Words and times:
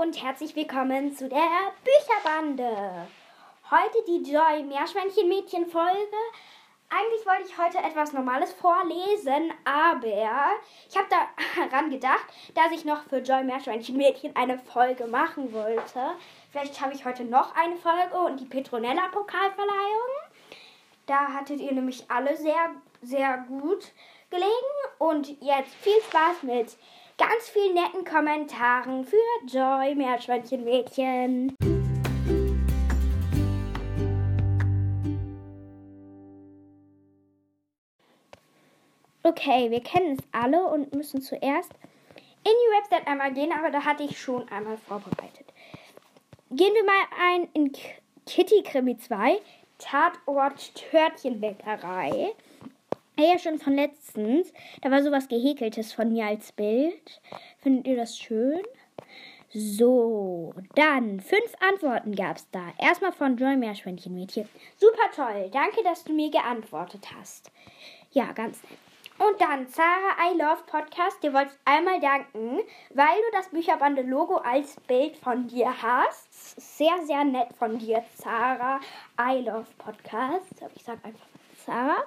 und 0.00 0.22
herzlich 0.22 0.56
willkommen 0.56 1.14
zu 1.14 1.28
der 1.28 1.46
Bücherbande. 1.84 3.06
Heute 3.70 3.98
die 4.06 4.32
Joy 4.32 4.62
Meerschweinchen-Mädchen 4.62 5.66
Folge. 5.66 6.16
Eigentlich 6.88 7.26
wollte 7.26 7.42
ich 7.46 7.58
heute 7.58 7.76
etwas 7.86 8.14
Normales 8.14 8.50
vorlesen, 8.54 9.52
aber 9.62 10.52
ich 10.88 10.96
habe 10.96 11.06
daran 11.70 11.90
gedacht, 11.90 12.24
dass 12.54 12.72
ich 12.72 12.86
noch 12.86 13.02
für 13.02 13.18
Joy 13.18 13.44
Meerschweinchen-Mädchen 13.44 14.34
eine 14.36 14.58
Folge 14.58 15.06
machen 15.06 15.52
wollte. 15.52 16.00
Vielleicht 16.50 16.80
habe 16.80 16.94
ich 16.94 17.04
heute 17.04 17.24
noch 17.24 17.54
eine 17.54 17.76
Folge 17.76 18.16
und 18.24 18.40
die 18.40 18.46
Petronella 18.46 19.08
Pokalverleihung. 19.12 20.12
Da 21.04 21.34
hattet 21.34 21.60
ihr 21.60 21.72
nämlich 21.72 22.10
alle 22.10 22.38
sehr, 22.38 22.74
sehr 23.02 23.44
gut 23.46 23.92
gelegen. 24.30 24.48
Und 24.98 25.28
jetzt 25.42 25.74
viel 25.74 26.00
Spaß 26.08 26.42
mit 26.44 26.78
ganz 27.20 27.50
vielen 27.50 27.74
netten 27.74 28.02
Kommentaren 28.02 29.04
für 29.04 29.16
Joy 29.46 29.94
Meerschweinchen 29.94 30.64
Mädchen. 30.64 31.54
Okay, 39.22 39.70
wir 39.70 39.82
kennen 39.82 40.16
es 40.18 40.24
alle 40.32 40.64
und 40.64 40.94
müssen 40.94 41.20
zuerst 41.20 41.70
in 42.42 42.44
die 42.44 42.78
Website 42.78 43.06
einmal 43.06 43.34
gehen, 43.34 43.52
aber 43.52 43.70
da 43.70 43.84
hatte 43.84 44.02
ich 44.02 44.18
schon 44.18 44.48
einmal 44.48 44.78
vorbereitet. 44.78 45.52
Gehen 46.50 46.72
wir 46.72 46.84
mal 46.84 47.04
ein 47.22 47.48
in 47.52 47.70
Kitty 48.24 48.62
Krimi 48.62 48.96
2, 48.96 49.38
Tatort 49.76 50.74
Törtchenbäckerei. 50.74 52.32
Ja, 53.20 53.38
schon 53.38 53.58
von 53.58 53.74
letztens. 53.74 54.50
Da 54.80 54.90
war 54.90 55.02
sowas 55.02 55.28
Gehäkeltes 55.28 55.92
von 55.92 56.10
mir 56.10 56.24
als 56.24 56.52
Bild. 56.52 57.20
Findet 57.58 57.86
ihr 57.86 57.96
das 57.96 58.16
schön? 58.16 58.62
So, 59.52 60.54
dann 60.74 61.20
fünf 61.20 61.54
Antworten 61.60 62.14
gab 62.14 62.38
es 62.38 62.50
da. 62.50 62.72
Erstmal 62.78 63.12
von 63.12 63.36
Joy 63.36 63.56
Meerschwänchenmädchen. 63.56 64.48
Super 64.78 65.10
toll. 65.14 65.50
Danke, 65.52 65.82
dass 65.84 66.04
du 66.04 66.14
mir 66.14 66.30
geantwortet 66.30 67.08
hast. 67.14 67.50
Ja, 68.12 68.32
ganz 68.32 68.62
nett. 68.62 68.78
Und 69.18 69.38
dann 69.38 69.68
Zara 69.68 70.32
I 70.32 70.38
Love 70.38 70.62
Podcast. 70.66 71.22
Dir 71.22 71.34
wollte 71.34 71.50
ich 71.52 71.70
einmal 71.70 72.00
danken, 72.00 72.60
weil 72.94 73.16
du 73.16 73.36
das 73.36 73.50
Bücherbande-Logo 73.50 74.36
als 74.36 74.76
Bild 74.86 75.18
von 75.18 75.46
dir 75.46 75.70
hast. 75.82 76.58
Sehr, 76.58 77.04
sehr 77.04 77.24
nett 77.24 77.48
von 77.58 77.78
dir, 77.78 78.02
Zara 78.14 78.80
I 79.20 79.40
Love 79.40 79.66
Podcast. 79.76 80.64
Ich 80.74 80.84
sag 80.84 81.04
einfach 81.04 81.26
Zara. 81.66 82.04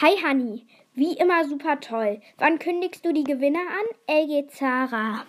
Hi 0.00 0.16
Honey, 0.22 0.66
wie 0.94 1.18
immer 1.18 1.44
super 1.44 1.78
toll. 1.78 2.22
Wann 2.38 2.58
kündigst 2.58 3.04
du 3.04 3.12
die 3.12 3.24
Gewinner 3.24 3.60
an? 3.60 4.16
LG 4.16 4.48
Zara. 4.48 5.26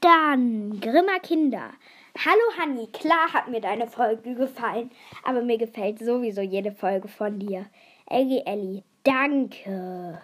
Dann 0.00 0.80
Grimmer 0.80 1.20
Kinder. 1.20 1.72
Hallo 2.16 2.40
Honey, 2.58 2.86
klar 2.86 3.34
hat 3.34 3.48
mir 3.48 3.60
deine 3.60 3.86
Folge 3.86 4.34
gefallen, 4.34 4.90
aber 5.24 5.42
mir 5.42 5.58
gefällt 5.58 5.98
sowieso 5.98 6.40
jede 6.40 6.72
Folge 6.72 7.06
von 7.06 7.38
dir. 7.38 7.66
LG 8.08 8.46
Ellie, 8.46 8.82
danke. 9.04 10.18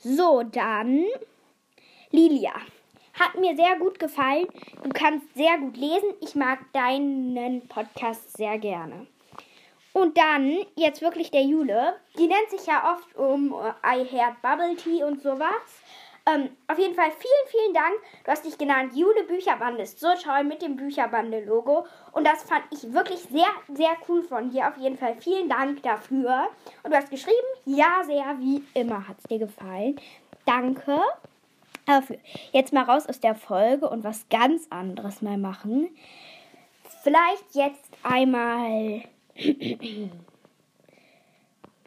So, 0.00 0.42
dann 0.42 1.04
Lilia. 2.10 2.54
Hat 3.14 3.38
mir 3.38 3.54
sehr 3.54 3.78
gut 3.78 4.00
gefallen. 4.00 4.48
Du 4.82 4.90
kannst 4.90 5.32
sehr 5.36 5.58
gut 5.58 5.76
lesen. 5.76 6.12
Ich 6.20 6.34
mag 6.34 6.58
deinen 6.72 7.68
Podcast 7.68 8.36
sehr 8.36 8.58
gerne. 8.58 9.06
Und 9.96 10.18
dann, 10.18 10.58
jetzt 10.74 11.00
wirklich 11.00 11.30
der 11.30 11.40
Jule, 11.40 11.94
die 12.18 12.26
nennt 12.26 12.50
sich 12.50 12.66
ja 12.66 12.92
oft 12.92 13.16
um 13.16 13.54
äh, 13.54 14.02
I 14.02 14.04
Heard 14.04 14.42
Bubble 14.42 14.76
Tea 14.76 15.02
und 15.02 15.22
sowas. 15.22 15.48
Ähm, 16.26 16.50
auf 16.68 16.78
jeden 16.78 16.94
Fall 16.94 17.10
vielen, 17.12 17.46
vielen 17.46 17.72
Dank. 17.72 17.94
Du 18.22 18.30
hast 18.30 18.44
dich 18.44 18.58
genannt 18.58 18.94
Jule 18.94 19.24
Bücherbande. 19.24 19.84
Ist 19.84 19.98
so 19.98 20.08
toll 20.22 20.44
mit 20.44 20.60
dem 20.60 20.76
Bücherbande-Logo. 20.76 21.86
Und 22.12 22.26
das 22.26 22.42
fand 22.42 22.64
ich 22.72 22.92
wirklich 22.92 23.20
sehr, 23.20 23.48
sehr 23.72 23.96
cool 24.06 24.22
von 24.22 24.50
dir. 24.50 24.68
Auf 24.68 24.76
jeden 24.76 24.98
Fall 24.98 25.16
vielen 25.18 25.48
Dank 25.48 25.82
dafür. 25.82 26.50
Und 26.82 26.90
du 26.90 26.96
hast 26.98 27.08
geschrieben, 27.08 27.34
ja, 27.64 28.02
sehr, 28.04 28.36
wie 28.38 28.62
immer 28.74 29.08
hat 29.08 29.16
es 29.16 29.24
dir 29.24 29.38
gefallen. 29.38 29.98
Danke 30.44 31.00
dafür. 31.86 32.18
Jetzt 32.52 32.74
mal 32.74 32.84
raus 32.84 33.06
aus 33.06 33.20
der 33.20 33.34
Folge 33.34 33.88
und 33.88 34.04
was 34.04 34.28
ganz 34.28 34.66
anderes 34.68 35.22
mal 35.22 35.38
machen. 35.38 35.88
Vielleicht 37.02 37.54
jetzt 37.54 37.88
einmal 38.02 39.04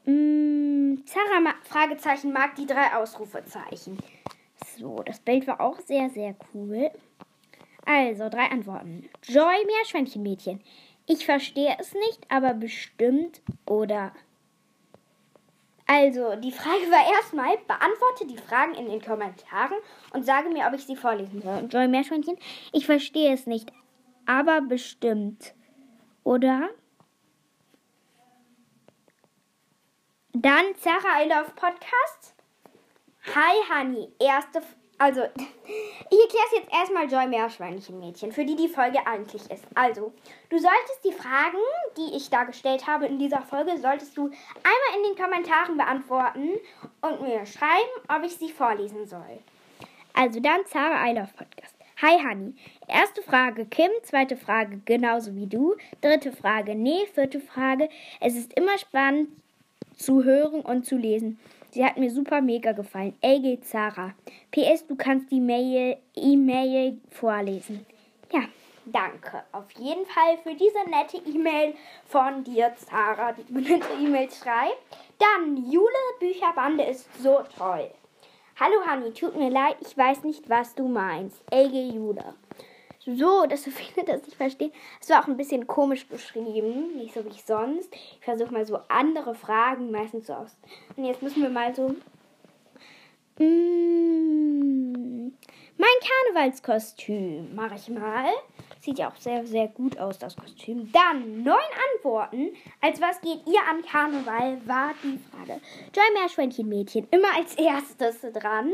mm, 0.05 1.05
Zara 1.05 1.39
ma 1.41 1.53
Fragezeichen 1.63 2.31
mag 2.31 2.55
die 2.55 2.65
drei 2.65 2.95
Ausrufezeichen. 2.95 3.97
So, 4.77 5.01
das 5.03 5.19
Bild 5.19 5.47
war 5.47 5.59
auch 5.61 5.79
sehr, 5.79 6.09
sehr 6.09 6.35
cool. 6.53 6.91
Also, 7.85 8.29
drei 8.29 8.45
Antworten. 8.51 9.09
Joy 9.23 9.65
Meerschweinchenmädchen. 9.65 10.61
Ich 11.07 11.25
verstehe 11.25 11.75
es 11.79 11.93
nicht, 11.93 12.19
aber 12.29 12.53
bestimmt 12.53 13.41
oder. 13.65 14.11
Also, 15.87 16.35
die 16.35 16.51
Frage 16.51 16.91
war 16.91 17.11
erstmal, 17.15 17.57
beantworte 17.67 18.27
die 18.27 18.37
Fragen 18.37 18.75
in 18.75 18.89
den 18.89 19.01
Kommentaren 19.01 19.77
und 20.13 20.23
sage 20.23 20.49
mir, 20.49 20.67
ob 20.67 20.75
ich 20.75 20.85
sie 20.85 20.95
vorlesen 20.95 21.41
soll. 21.41 21.67
Joy 21.67 21.87
Meerschweinchen, 21.87 22.37
ich 22.73 22.85
verstehe 22.85 23.33
es 23.33 23.47
nicht, 23.47 23.71
aber 24.27 24.61
bestimmt. 24.61 25.55
Oder? 26.23 26.69
Dann 30.41 30.73
Sarah 30.79 31.21
I 31.21 31.27
Love 31.27 31.51
Podcast. 31.53 32.33
Hi 33.35 33.57
Honey, 33.69 34.07
erste, 34.21 34.61
also 34.97 35.21
ich 35.35 36.17
erkläre 36.17 36.45
es 36.45 36.59
jetzt 36.59 36.73
erstmal 36.73 37.11
Joy 37.11 37.27
Meerschweinchen 37.27 37.99
Mädchen, 37.99 38.31
für 38.31 38.45
die 38.45 38.55
die 38.55 38.69
Folge 38.69 39.05
eigentlich 39.05 39.51
ist. 39.51 39.65
Also, 39.75 40.13
du 40.49 40.57
solltest 40.57 41.03
die 41.03 41.11
Fragen, 41.11 41.57
die 41.97 42.15
ich 42.15 42.29
da 42.29 42.45
gestellt 42.45 42.87
habe 42.87 43.07
in 43.07 43.19
dieser 43.19 43.41
Folge, 43.41 43.77
solltest 43.79 44.15
du 44.15 44.27
einmal 44.27 44.95
in 44.95 45.13
den 45.13 45.21
Kommentaren 45.21 45.75
beantworten 45.75 46.51
und 47.01 47.21
mir 47.21 47.45
schreiben, 47.45 47.91
ob 48.07 48.23
ich 48.23 48.37
sie 48.37 48.49
vorlesen 48.49 49.05
soll. 49.07 49.39
Also 50.13 50.39
dann 50.39 50.61
Sarah 50.67 51.05
I 51.09 51.15
Love 51.15 51.33
Podcast. 51.35 51.75
Hi 52.01 52.17
Honey. 52.17 52.55
Erste 52.87 53.21
Frage 53.23 53.65
Kim, 53.65 53.91
zweite 54.03 54.37
Frage 54.37 54.79
genauso 54.85 55.35
wie 55.35 55.47
du, 55.47 55.75
dritte 55.99 56.31
Frage 56.31 56.75
nee, 56.75 57.05
vierte 57.13 57.41
Frage. 57.41 57.89
Es 58.21 58.37
ist 58.37 58.53
immer 58.53 58.77
spannend 58.77 59.27
zu 59.99 60.23
hören 60.23 60.61
und 60.61 60.85
zu 60.85 60.97
lesen. 60.97 61.37
Sie 61.71 61.85
hat 61.85 61.97
mir 61.97 62.09
super 62.09 62.41
mega 62.41 62.71
gefallen. 62.71 63.13
LG 63.21 63.61
Zara. 63.61 64.15
PS, 64.51 64.87
du 64.87 64.95
kannst 64.95 65.29
die 65.29 65.41
Mail, 65.41 65.97
E-Mail 66.15 66.99
vorlesen. 67.11 67.85
Ja, 68.31 68.41
danke. 68.85 69.43
Auf 69.51 69.69
jeden 69.77 70.05
Fall 70.05 70.37
für 70.41 70.55
diese 70.55 70.89
nette 70.89 71.17
E-Mail 71.29 71.75
von 72.05 72.43
dir, 72.43 72.73
Zara, 72.75 73.33
die 73.33 73.43
du 73.53 73.59
nette 73.59 73.93
E-Mail 74.01 74.29
schreibt. 74.31 74.79
Dann, 75.19 75.57
Jule 75.69 75.89
Bücherbande 76.19 76.85
ist 76.85 77.07
so 77.21 77.41
toll. 77.55 77.91
Hallo 78.59 78.75
Honey, 78.89 79.13
tut 79.13 79.37
mir 79.37 79.49
leid, 79.49 79.77
ich 79.81 79.95
weiß 79.95 80.23
nicht, 80.23 80.49
was 80.49 80.73
du 80.73 80.87
meinst. 80.87 81.43
LG 81.51 81.93
Jule 81.93 82.33
so, 83.17 83.45
dass 83.45 83.63
du 83.63 83.71
viele 83.71 84.05
das 84.05 84.23
nicht 84.23 84.35
verstehen. 84.35 84.71
Es 85.01 85.09
war 85.09 85.23
auch 85.23 85.27
ein 85.27 85.37
bisschen 85.37 85.67
komisch 85.67 86.07
beschrieben, 86.07 86.95
nicht 86.97 87.13
so 87.13 87.23
wie 87.25 87.29
ich 87.29 87.43
sonst. 87.43 87.93
Ich 87.93 88.25
versuche 88.25 88.53
mal 88.53 88.65
so 88.65 88.79
andere 88.87 89.35
Fragen 89.35 89.91
meistens 89.91 90.27
so 90.27 90.33
aus. 90.33 90.57
Und 90.95 91.05
jetzt 91.05 91.21
müssen 91.21 91.41
wir 91.41 91.49
mal 91.49 91.73
so. 91.75 91.95
Mm, 93.39 95.31
mein 95.77 96.33
Karnevalskostüm 96.33 97.55
mache 97.55 97.75
ich 97.75 97.87
mal. 97.89 98.25
Sieht 98.81 98.99
ja 98.99 99.09
auch 99.09 99.15
sehr, 99.15 99.45
sehr 99.45 99.67
gut 99.67 99.97
aus, 99.97 100.19
das 100.19 100.35
Kostüm. 100.35 100.91
Dann 100.91 101.43
neun 101.43 101.57
Antworten. 101.93 102.53
Als 102.81 103.01
was 103.01 103.19
geht 103.21 103.45
ihr 103.45 103.61
an 103.69 103.81
Karneval? 103.81 104.61
War 104.65 104.93
die 105.03 105.19
Frage. 105.29 105.61
Joy 105.93 106.03
Meerschweinchen 106.13 106.67
Mädchen 106.67 107.07
immer 107.11 107.35
als 107.35 107.55
erstes 107.55 108.21
dran. 108.33 108.73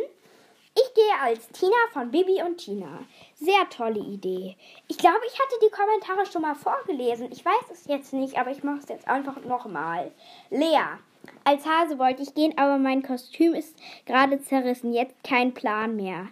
Ich 0.77 0.93
gehe 0.93 1.21
als 1.21 1.47
Tina 1.49 1.75
von 1.93 2.11
Bibi 2.11 2.43
und 2.43 2.57
Tina. 2.57 2.99
Sehr 3.35 3.69
tolle 3.69 4.01
Idee. 4.01 4.57
Ich 4.89 4.97
glaube, 4.97 5.21
ich 5.25 5.39
hatte 5.39 5.55
die 5.63 5.71
Kommentare 5.71 6.25
schon 6.25 6.41
mal 6.41 6.55
vorgelesen. 6.55 7.31
Ich 7.31 7.45
weiß 7.45 7.71
es 7.71 7.87
jetzt 7.87 8.11
nicht, 8.11 8.37
aber 8.37 8.51
ich 8.51 8.61
mache 8.61 8.79
es 8.79 8.89
jetzt 8.89 9.07
einfach 9.07 9.41
nochmal. 9.45 10.11
Lea. 10.49 10.83
Als 11.45 11.65
Hase 11.65 11.97
wollte 11.97 12.23
ich 12.23 12.35
gehen, 12.35 12.57
aber 12.57 12.77
mein 12.77 13.03
Kostüm 13.03 13.53
ist 13.53 13.75
gerade 14.05 14.41
zerrissen. 14.41 14.91
Jetzt 14.91 15.15
kein 15.23 15.53
Plan 15.53 15.95
mehr. 15.95 16.27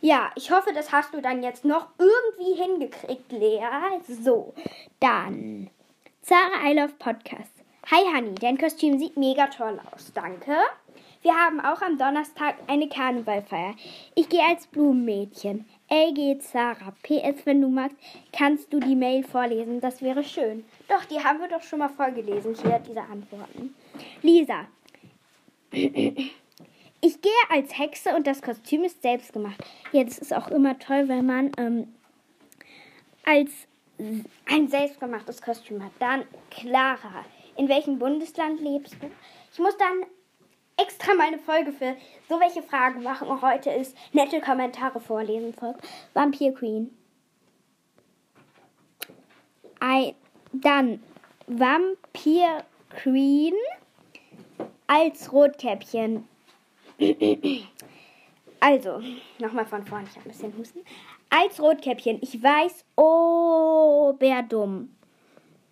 Ja, 0.00 0.30
ich 0.36 0.52
hoffe, 0.52 0.72
das 0.72 0.92
hast 0.92 1.12
du 1.12 1.20
dann 1.20 1.42
jetzt 1.42 1.64
noch 1.64 1.88
irgendwie 1.98 2.54
hingekriegt, 2.54 3.32
Lea. 3.32 3.66
So, 4.08 4.54
dann. 5.00 5.70
Zara 6.22 6.68
I 6.70 6.74
Love 6.74 6.94
Podcast. 7.00 7.52
Hi 7.90 8.04
Honey, 8.14 8.36
dein 8.36 8.58
Kostüm 8.58 9.00
sieht 9.00 9.16
mega 9.16 9.48
toll 9.48 9.80
aus. 9.92 10.12
Danke. 10.14 10.56
Wir 11.22 11.34
haben 11.34 11.60
auch 11.60 11.80
am 11.82 11.98
Donnerstag 11.98 12.56
eine 12.66 12.88
Karnevalfeier. 12.88 13.74
Ich 14.16 14.28
gehe 14.28 14.42
als 14.44 14.66
Blumenmädchen. 14.66 15.64
LG 15.88 16.40
Zara. 16.40 16.92
PS, 17.02 17.46
wenn 17.46 17.60
du 17.60 17.68
magst, 17.68 17.96
kannst 18.32 18.72
du 18.72 18.80
die 18.80 18.96
Mail 18.96 19.22
vorlesen. 19.22 19.80
Das 19.80 20.02
wäre 20.02 20.24
schön. 20.24 20.64
Doch, 20.88 21.04
die 21.04 21.22
haben 21.22 21.38
wir 21.38 21.48
doch 21.48 21.62
schon 21.62 21.78
mal 21.78 21.90
vorgelesen. 21.90 22.56
Hier, 22.60 22.80
diese 22.80 23.02
Antworten. 23.02 23.74
Lisa. 24.22 24.66
Ich 27.04 27.20
gehe 27.20 27.32
als 27.50 27.76
Hexe 27.76 28.14
und 28.14 28.28
das 28.28 28.42
Kostüm 28.42 28.84
ist 28.84 29.02
selbst 29.02 29.32
gemacht. 29.32 29.60
Ja, 29.90 30.04
das 30.04 30.18
ist 30.18 30.32
auch 30.32 30.46
immer 30.46 30.78
toll, 30.78 31.08
wenn 31.08 31.26
man 31.26 31.50
ähm, 31.58 31.92
als 33.24 33.50
ein 34.48 34.68
selbstgemachtes 34.68 35.42
Kostüm 35.42 35.82
hat. 35.82 35.90
Dann 35.98 36.22
Clara. 36.50 37.24
In 37.56 37.68
welchem 37.68 37.98
Bundesland 37.98 38.60
lebst 38.60 38.94
du? 39.02 39.10
Ich 39.52 39.58
muss 39.58 39.76
dann 39.78 40.06
extra 41.02 41.14
mal 41.16 41.26
eine 41.26 41.38
Folge 41.38 41.72
für 41.72 41.96
so 42.28 42.38
welche 42.38 42.62
Fragen 42.62 43.02
machen. 43.02 43.42
Heute 43.42 43.70
ist 43.70 43.96
nette 44.12 44.40
Kommentare 44.40 45.00
vorlesen. 45.00 45.52
Vampir 46.14 46.54
Queen. 46.54 46.96
Ein, 49.80 50.14
dann 50.52 51.02
Vampir 51.48 52.64
Queen 53.02 53.54
als 54.86 55.32
Rotkäppchen. 55.32 56.28
Also, 58.64 59.02
nochmal 59.40 59.66
von 59.66 59.84
vorne, 59.84 60.06
ich 60.08 60.14
habe 60.14 60.28
ein 60.28 60.30
bisschen 60.30 60.56
Husten. 60.56 60.84
Als 61.30 61.60
Rotkäppchen, 61.60 62.20
ich 62.22 62.40
weiß, 62.40 62.84
oh, 62.94 64.12
dumm. 64.48 64.94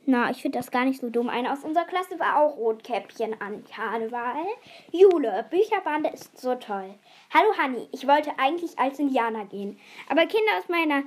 Na, 0.07 0.31
ich 0.31 0.43
finde 0.43 0.59
das 0.59 0.71
gar 0.71 0.85
nicht 0.85 1.01
so 1.01 1.11
dumm. 1.11 1.29
Eine 1.29 1.53
aus 1.53 1.63
unserer 1.63 1.85
Klasse 1.85 2.19
war 2.19 2.41
auch 2.41 2.57
Rotkäppchen 2.57 3.41
an 3.41 3.65
Karneval. 3.65 4.45
Jule, 4.93 5.47
Bücherbande 5.51 6.11
ist 6.11 6.39
so 6.39 6.55
toll. 6.55 6.95
Hallo 7.33 7.57
Hanni, 7.59 7.89
ich 7.93 8.07
wollte 8.07 8.39
eigentlich 8.39 8.79
als 8.79 8.99
Indianer 8.99 9.45
gehen. 9.45 9.79
Aber 10.09 10.27
Kinder 10.27 10.59
aus 10.59 10.69
meiner, 10.69 11.03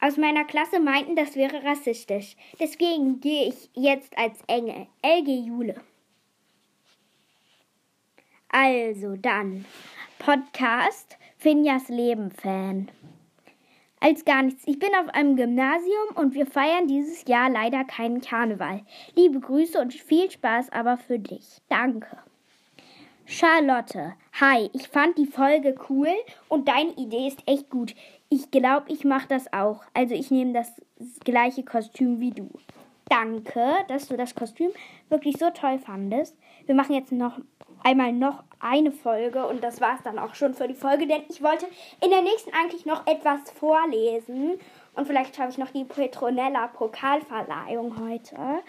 aus 0.00 0.16
meiner 0.16 0.44
Klasse 0.44 0.80
meinten, 0.80 1.16
das 1.16 1.36
wäre 1.36 1.62
rassistisch. 1.64 2.36
Deswegen 2.58 3.20
gehe 3.20 3.48
ich 3.48 3.70
jetzt 3.74 4.16
als 4.16 4.38
Engel. 4.46 4.86
LG 5.02 5.46
Jule. 5.46 5.74
Also 8.48 9.16
dann. 9.16 9.66
Podcast 10.18 11.18
Finjas 11.36 11.88
Leben 11.88 12.30
Fan. 12.30 12.90
Als 14.00 14.24
gar 14.24 14.42
nichts. 14.42 14.62
Ich 14.66 14.78
bin 14.78 14.90
auf 14.94 15.08
einem 15.08 15.36
Gymnasium 15.36 16.14
und 16.14 16.34
wir 16.34 16.46
feiern 16.46 16.86
dieses 16.86 17.26
Jahr 17.26 17.50
leider 17.50 17.84
keinen 17.84 18.20
Karneval. 18.20 18.82
Liebe 19.16 19.40
Grüße 19.40 19.80
und 19.80 19.92
viel 19.92 20.30
Spaß 20.30 20.70
aber 20.70 20.96
für 20.96 21.18
dich. 21.18 21.58
Danke. 21.68 22.18
Charlotte, 23.26 24.14
hi, 24.40 24.70
ich 24.72 24.88
fand 24.88 25.18
die 25.18 25.26
Folge 25.26 25.74
cool 25.90 26.08
und 26.48 26.68
deine 26.68 26.92
Idee 26.92 27.28
ist 27.28 27.42
echt 27.46 27.68
gut. 27.68 27.94
Ich 28.30 28.50
glaube, 28.50 28.90
ich 28.90 29.04
mache 29.04 29.28
das 29.28 29.52
auch. 29.52 29.82
Also 29.92 30.14
ich 30.14 30.30
nehme 30.30 30.52
das 30.52 30.72
gleiche 31.24 31.62
Kostüm 31.62 32.20
wie 32.20 32.30
du. 32.30 32.48
Danke, 33.08 33.64
dass 33.88 34.08
du 34.08 34.16
das 34.16 34.34
Kostüm 34.34 34.70
wirklich 35.08 35.36
so 35.38 35.50
toll 35.50 35.78
fandest. 35.78 36.36
Wir 36.66 36.74
machen 36.74 36.94
jetzt 36.94 37.12
noch 37.12 37.38
einmal 37.82 38.12
noch 38.12 38.44
eine 38.60 38.92
Folge 38.92 39.46
und 39.46 39.62
das 39.62 39.80
war 39.80 39.96
es 39.96 40.02
dann 40.02 40.18
auch 40.18 40.34
schon 40.34 40.54
für 40.54 40.68
die 40.68 40.74
Folge, 40.74 41.06
denn 41.06 41.22
ich 41.28 41.42
wollte 41.42 41.66
in 42.02 42.10
der 42.10 42.22
nächsten 42.22 42.52
eigentlich 42.52 42.86
noch 42.86 43.06
etwas 43.06 43.50
vorlesen 43.52 44.58
und 44.94 45.06
vielleicht 45.06 45.38
habe 45.38 45.50
ich 45.50 45.58
noch 45.58 45.70
die 45.70 45.84
Petronella 45.84 46.66
Pokalverleihung 46.68 48.00
heute. 48.00 48.36
Habe 48.36 48.62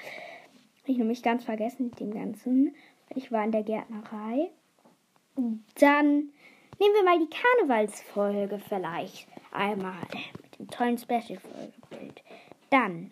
ich 0.85 0.97
nämlich 0.97 1.23
ganz 1.23 1.43
vergessen 1.43 1.85
mit 1.85 1.99
dem 1.99 2.13
Ganzen. 2.13 2.75
Ich 3.15 3.31
war 3.31 3.43
in 3.43 3.51
der 3.51 3.63
Gärtnerei. 3.63 4.51
Dann 5.35 6.31
nehmen 6.79 6.93
wir 6.95 7.03
mal 7.03 7.19
die 7.19 7.29
Karnevalsfolge 7.29 8.59
vielleicht 8.59 9.27
einmal 9.51 10.07
mit 10.41 10.59
dem 10.59 10.67
tollen 10.69 10.97
Special-Folgebild. 10.97 12.21
Dann, 12.69 13.11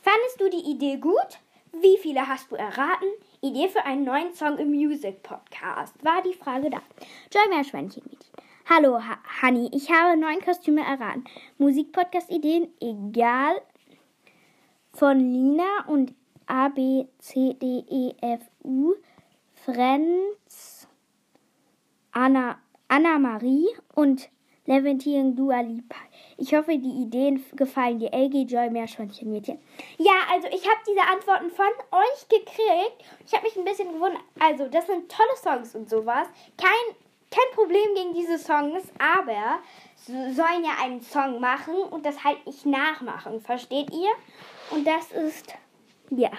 fandest 0.00 0.40
du 0.40 0.48
die 0.48 0.70
Idee 0.70 0.96
gut? 0.96 1.40
Wie 1.72 1.98
viele 1.98 2.26
hast 2.26 2.50
du 2.50 2.56
erraten? 2.56 3.08
Idee 3.40 3.68
für 3.68 3.84
einen 3.84 4.04
neuen 4.04 4.32
Song 4.34 4.58
im 4.58 4.70
Music 4.70 5.22
Podcast. 5.22 5.94
War 6.04 6.22
die 6.22 6.34
Frage 6.34 6.70
da. 6.70 6.80
Joy 7.32 7.48
Meerschweinchen 7.48 8.02
Mädchen. 8.04 8.32
Hallo, 8.68 8.98
ha 8.98 9.18
Honey. 9.42 9.70
Ich 9.72 9.90
habe 9.90 10.18
neun 10.18 10.40
Kostüme 10.40 10.82
erraten. 10.82 11.24
Musikpodcast-Ideen, 11.58 12.68
egal. 12.80 13.60
Von 14.92 15.20
Lina 15.20 15.84
und 15.86 16.14
A, 16.46 16.68
B, 16.68 17.06
C, 17.18 17.54
D, 17.54 17.84
E, 17.88 18.14
F, 18.20 18.40
U. 18.64 18.94
Friends, 19.64 20.86
Anna, 22.12 22.58
Anna 22.88 23.18
Marie 23.18 23.66
und 23.94 24.28
Leventieren 24.66 25.36
Dua. 25.36 25.62
Ich 26.36 26.54
hoffe, 26.54 26.76
die 26.76 27.02
Ideen 27.02 27.44
gefallen 27.54 28.00
dir. 28.00 28.12
LG 28.12 28.50
Joy 28.50 28.68
Meerschweinchen 28.68 29.30
Mädchen. 29.30 29.58
Ja, 29.96 30.12
also 30.30 30.48
ich 30.48 30.68
habe 30.68 30.80
diese 30.86 31.02
Antworten 31.02 31.50
von 31.50 31.66
euch 31.92 32.28
gekriegt. 32.28 33.04
Ich 33.24 33.32
habe 33.32 33.44
mich 33.44 33.56
ein 33.56 33.64
bisschen 33.64 33.92
gewundert. 33.92 34.22
Also, 34.40 34.66
das 34.68 34.86
sind 34.86 35.10
tolle 35.10 35.36
Songs 35.36 35.74
und 35.76 35.88
sowas. 35.88 36.26
Kein, 36.58 36.96
kein 37.30 37.54
Problem 37.54 37.94
gegen 37.94 38.14
diese 38.14 38.38
Songs, 38.38 38.92
aber 38.98 39.60
sie 39.94 40.32
sollen 40.32 40.64
ja 40.64 40.82
einen 40.82 41.00
Song 41.00 41.40
machen 41.40 41.76
und 41.76 42.04
das 42.04 42.24
halt 42.24 42.44
nicht 42.44 42.66
nachmachen. 42.66 43.40
Versteht 43.40 43.92
ihr? 43.92 44.10
Und 44.72 44.84
das 44.84 45.12
ist, 45.12 45.54
ja. 46.10 46.30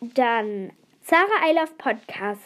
Dann 0.00 0.72
Sarah 1.00 1.48
I 1.48 1.54
Love 1.54 1.72
Podcast. 1.78 2.42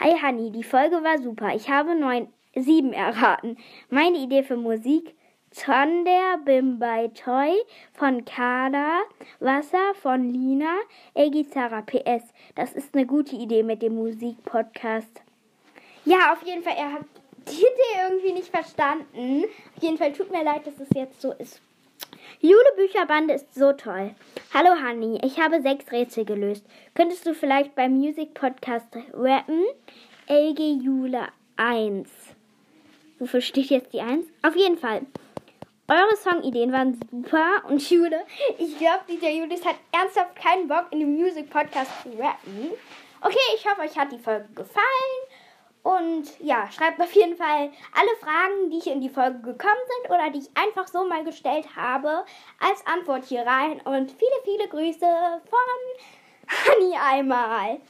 Hi 0.00 0.12
Honey, 0.20 0.50
die 0.50 0.64
Folge 0.64 1.02
war 1.04 1.18
super. 1.18 1.54
Ich 1.54 1.70
habe 1.70 1.94
neun 1.94 2.28
sieben 2.56 2.92
erraten. 2.92 3.56
Meine 3.90 4.18
Idee 4.18 4.42
für 4.42 4.56
Musik 4.56 5.14
Thunder 5.54 6.38
Bimbai 6.44 7.08
Toy 7.14 7.52
von 7.92 8.24
Carla, 8.24 9.02
Wasser 9.38 9.94
von 9.94 10.32
Lina, 10.32 10.74
Egi 11.14 11.48
Zara 11.48 11.82
PS. 11.82 12.24
Das 12.56 12.72
ist 12.72 12.94
eine 12.94 13.06
gute 13.06 13.36
Idee 13.36 13.62
mit 13.62 13.80
dem 13.80 13.94
Musikpodcast. 13.94 15.22
Ja, 16.04 16.32
auf 16.32 16.42
jeden 16.42 16.62
Fall, 16.62 16.74
er 16.76 16.92
hat 16.94 17.04
die 17.48 17.52
Idee 17.52 18.10
irgendwie 18.10 18.32
nicht 18.32 18.48
verstanden. 18.48 19.44
Auf 19.76 19.82
jeden 19.82 19.96
Fall 19.96 20.12
tut 20.12 20.32
mir 20.32 20.42
leid, 20.42 20.66
dass 20.66 20.80
es 20.80 20.88
jetzt 20.94 21.20
so 21.20 21.32
ist. 21.32 21.60
Jule 22.40 22.72
Bücherbande 22.76 23.34
ist 23.34 23.54
so 23.54 23.72
toll. 23.72 24.14
Hallo 24.52 24.70
Honey, 24.82 25.20
ich 25.22 25.38
habe 25.40 25.62
sechs 25.62 25.90
Rätsel 25.92 26.24
gelöst. 26.24 26.66
Könntest 26.94 27.26
du 27.26 27.32
vielleicht 27.34 27.74
beim 27.74 27.96
Music 27.96 28.34
Podcast 28.34 28.88
rappen? 29.12 29.64
LG 30.28 30.82
Jule 30.82 31.28
1. 31.56 32.08
Wofür 33.24 33.40
steht 33.40 33.70
jetzt 33.70 33.94
die 33.94 34.02
1? 34.02 34.26
Auf 34.42 34.54
jeden 34.54 34.76
Fall. 34.76 35.00
Eure 35.88 36.14
Songideen 36.14 36.70
waren 36.72 37.00
super 37.10 37.62
und 37.66 37.80
Jule, 37.90 38.22
ich 38.58 38.76
glaube, 38.76 39.00
dieser 39.08 39.30
Julius 39.30 39.64
hat 39.64 39.76
ernsthaft 39.92 40.36
keinen 40.36 40.68
Bock, 40.68 40.88
in 40.90 41.00
dem 41.00 41.14
Music 41.14 41.48
Podcast 41.48 41.90
zu 42.02 42.10
rappen. 42.18 42.72
Okay, 43.22 43.38
ich 43.56 43.66
hoffe, 43.66 43.80
euch 43.80 43.96
hat 43.96 44.12
die 44.12 44.18
Folge 44.18 44.46
gefallen. 44.54 44.84
Und 45.82 46.38
ja, 46.40 46.70
schreibt 46.70 47.00
auf 47.00 47.12
jeden 47.12 47.34
Fall 47.38 47.70
alle 47.94 48.16
Fragen, 48.20 48.68
die 48.70 48.80
hier 48.80 48.92
in 48.92 49.00
die 49.00 49.08
Folge 49.08 49.38
gekommen 49.38 49.84
sind 50.02 50.10
oder 50.10 50.28
die 50.28 50.40
ich 50.40 50.50
einfach 50.54 50.86
so 50.86 51.06
mal 51.06 51.24
gestellt 51.24 51.66
habe, 51.74 52.26
als 52.60 52.86
Antwort 52.86 53.24
hier 53.24 53.46
rein. 53.46 53.80
Und 53.86 54.10
viele, 54.10 54.38
viele 54.44 54.68
Grüße 54.68 55.06
von 55.48 56.68
Honey 56.74 56.94
einmal. 56.94 57.80